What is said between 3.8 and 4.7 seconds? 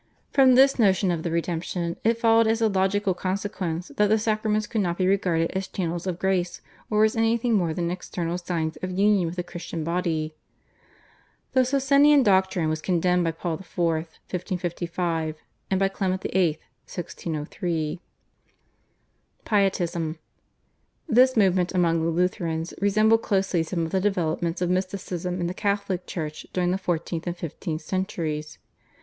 that the sacraments